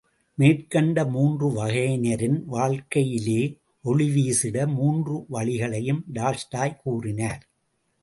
மேற்கண்ட 0.37 1.03
மூன்று 1.05 1.47
வகையினரின் 1.49 2.39
வாழ்க்கையிலே 2.45 3.41
ஒளி 3.83 4.09
வீசிட 4.09 4.67
மூன்று 4.73 5.25
வழிகளையும் 5.31 6.03
டால்ஸ்டாய் 6.13 6.79
கூறினார். 6.83 7.43